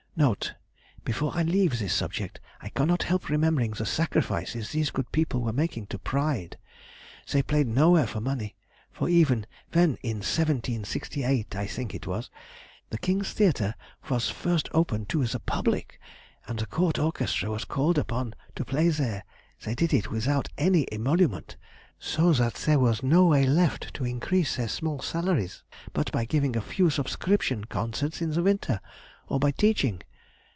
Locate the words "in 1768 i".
10.03-11.65